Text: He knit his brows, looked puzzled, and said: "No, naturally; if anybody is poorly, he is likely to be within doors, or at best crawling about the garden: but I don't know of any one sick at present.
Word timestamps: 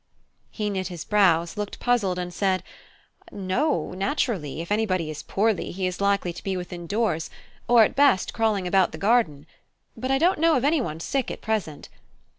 He 0.49 0.71
knit 0.71 0.87
his 0.87 1.05
brows, 1.05 1.57
looked 1.57 1.79
puzzled, 1.79 2.17
and 2.17 2.33
said: 2.33 2.63
"No, 3.31 3.91
naturally; 3.91 4.59
if 4.59 4.71
anybody 4.71 5.11
is 5.11 5.21
poorly, 5.21 5.69
he 5.69 5.85
is 5.85 6.01
likely 6.01 6.33
to 6.33 6.43
be 6.43 6.57
within 6.57 6.87
doors, 6.87 7.29
or 7.67 7.83
at 7.83 7.95
best 7.95 8.33
crawling 8.33 8.65
about 8.65 8.93
the 8.93 8.97
garden: 8.97 9.45
but 9.95 10.09
I 10.09 10.17
don't 10.17 10.39
know 10.39 10.55
of 10.57 10.65
any 10.65 10.81
one 10.81 10.99
sick 11.01 11.29
at 11.29 11.39
present. 11.41 11.87